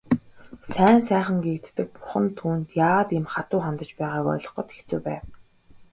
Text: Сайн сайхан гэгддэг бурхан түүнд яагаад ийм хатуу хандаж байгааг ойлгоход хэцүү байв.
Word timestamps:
Сайн 0.71 0.99
сайхан 1.07 1.39
гэгддэг 1.45 1.87
бурхан 1.95 2.25
түүнд 2.37 2.67
яагаад 2.87 3.09
ийм 3.17 3.25
хатуу 3.33 3.61
хандаж 3.63 3.89
байгааг 3.99 4.27
ойлгоход 4.33 4.67
хэцүү 4.73 4.99
байв. 5.07 5.23